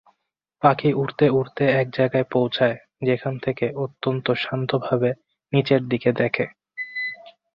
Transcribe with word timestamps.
পাখী 0.61 0.89
উড়তে 0.93 1.25
উড়তে 1.29 1.65
এক 1.71 1.87
জায়গায় 1.93 2.27
পৌছায়, 2.31 2.77
যেখান 3.03 3.33
থেকে 3.39 3.65
অত্যন্ত 3.75 4.25
শান্তভাবে 4.35 5.09
নীচের 5.53 5.81
দিকে 5.87 6.09
দেখে। 6.11 6.45